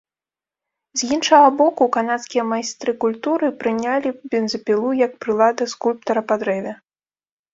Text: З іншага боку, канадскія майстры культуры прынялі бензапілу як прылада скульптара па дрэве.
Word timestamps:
З 1.01 1.09
іншага 1.17 1.49
боку, 1.59 1.83
канадскія 1.97 2.45
майстры 2.53 2.91
культуры 3.03 3.47
прынялі 3.63 4.09
бензапілу 4.31 4.89
як 5.05 5.11
прылада 5.27 5.63
скульптара 5.75 6.21
па 6.33 6.41
дрэве. 6.45 6.73